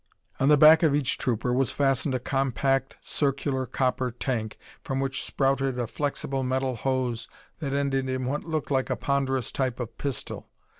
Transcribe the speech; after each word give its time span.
On 0.39 0.49
the 0.49 0.57
back 0.57 0.81
of 0.81 0.95
each 0.95 1.19
trooper 1.19 1.53
was 1.53 1.69
fastened 1.69 2.15
a 2.15 2.19
compact 2.19 2.97
circular 3.01 3.67
copper 3.67 4.09
tank, 4.09 4.57
from 4.83 4.99
which 4.99 5.23
sprouted 5.23 5.77
a 5.77 5.85
flexible 5.85 6.41
metal 6.41 6.75
hose 6.75 7.27
that 7.59 7.71
ended 7.71 8.09
in 8.09 8.25
what 8.25 8.43
looked 8.43 8.71
like 8.71 8.89
a 8.89 8.95
ponderous 8.95 9.51
type 9.51 9.79
of 9.79 9.95
pistol. 9.99 10.49